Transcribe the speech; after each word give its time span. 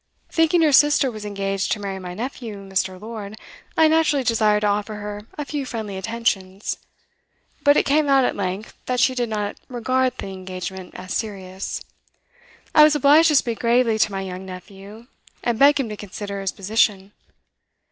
Thinking 0.31 0.63
your 0.63 0.71
sister 0.71 1.11
was 1.11 1.25
engaged 1.25 1.71
to 1.73 1.79
marry 1.79 1.99
my 1.99 2.15
nephew, 2.15 2.55
Mr. 2.67 2.99
Lord, 2.99 3.37
I 3.77 3.87
naturally 3.87 4.23
desired 4.23 4.61
to 4.61 4.65
offer 4.65 4.95
her 4.95 5.27
a 5.37 5.45
few 5.45 5.63
friendly 5.63 5.95
attentions. 5.95 6.77
But 7.63 7.77
it 7.77 7.85
came 7.85 8.09
out, 8.09 8.25
at 8.25 8.35
length, 8.35 8.73
that 8.87 8.99
she 8.99 9.13
did 9.13 9.29
not 9.29 9.57
regard 9.67 10.17
the 10.17 10.29
engagement 10.29 10.95
as 10.95 11.13
serious. 11.13 11.83
I 12.73 12.83
was 12.83 12.95
obliged 12.95 13.27
to 13.27 13.35
speak 13.35 13.59
gravely 13.59 13.99
to 13.99 14.11
my 14.11 14.21
young 14.21 14.43
nephew, 14.43 15.05
and 15.43 15.59
beg 15.59 15.79
him 15.79 15.87
to 15.89 15.95
consider 15.97 16.41
his 16.41 16.51
position. 16.51 17.11